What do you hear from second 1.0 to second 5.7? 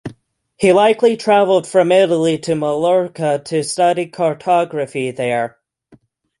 traveled from Italy to Mallorca to study cartography there.